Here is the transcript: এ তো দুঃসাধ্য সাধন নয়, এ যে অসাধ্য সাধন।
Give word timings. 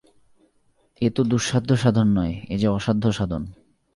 এ 1.01 1.07
তো 1.15 1.21
দুঃসাধ্য 1.23 1.69
সাধন 1.77 2.07
নয়, 2.17 2.35
এ 2.49 2.55
যে 2.57 2.67
অসাধ্য 2.67 3.03
সাধন। 3.11 3.43